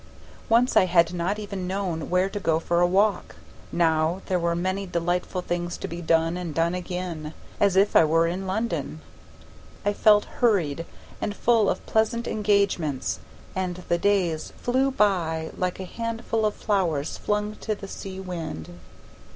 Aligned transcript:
Once 0.49 0.75
I 0.75 0.85
had 0.85 1.13
not 1.13 1.37
even 1.37 1.67
known 1.67 2.09
where 2.09 2.27
to 2.27 2.39
go 2.39 2.59
for 2.59 2.81
a 2.81 2.87
walk; 2.87 3.35
now 3.71 4.23
there 4.25 4.39
were 4.39 4.55
many 4.55 4.87
delightful 4.87 5.43
things 5.43 5.77
to 5.77 5.87
be 5.87 6.01
done 6.01 6.37
and 6.37 6.55
done 6.55 6.73
again, 6.73 7.35
as 7.59 7.75
if 7.75 7.95
I 7.95 8.03
were 8.03 8.25
in 8.25 8.47
London. 8.47 9.01
I 9.85 9.93
felt 9.93 10.25
hurried 10.39 10.87
and 11.21 11.35
full 11.35 11.69
of 11.69 11.85
pleasant 11.85 12.27
engagements, 12.27 13.19
and 13.55 13.83
the 13.89 13.99
days 13.99 14.53
flew 14.57 14.89
by 14.89 15.51
like 15.55 15.79
a 15.79 15.85
handful 15.85 16.47
of 16.47 16.55
flowers 16.55 17.19
flung 17.19 17.53
to 17.57 17.75
the 17.75 17.87
sea 17.87 18.19
wind. 18.19 18.79